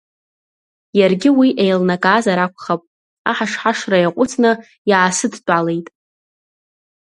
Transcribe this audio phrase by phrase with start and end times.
[0.99, 2.81] Иаргьы уи еилнакаазар акәхап,
[3.29, 4.51] аҳаш-ҳашра иаҟәыҵны,
[4.89, 5.87] иаасыдтәалеит.